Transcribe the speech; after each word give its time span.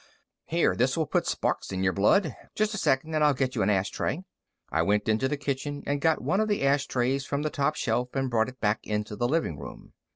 "Here, 0.45 0.75
this 0.75 0.97
will 0.97 1.05
put 1.05 1.27
sparks 1.27 1.71
in 1.71 1.83
your 1.83 1.93
blood. 1.93 2.35
Just 2.55 2.73
a 2.73 2.77
second, 2.79 3.13
and 3.13 3.23
I'll 3.23 3.35
get 3.35 3.53
you 3.53 3.61
an 3.61 3.69
ash 3.69 3.91
tray." 3.91 4.23
I 4.71 4.81
went 4.81 5.07
into 5.07 5.27
the 5.27 5.37
kitchen 5.37 5.83
and 5.85 6.01
got 6.01 6.23
one 6.23 6.39
of 6.39 6.47
the 6.47 6.63
ash 6.63 6.87
trays 6.87 7.23
from 7.23 7.43
the 7.43 7.51
top 7.51 7.75
shelf 7.75 8.15
and 8.15 8.27
brought 8.27 8.49
it 8.49 8.59
back 8.59 8.79
into 8.87 9.15
the 9.15 9.27
living 9.29 9.59
room. 9.59 9.93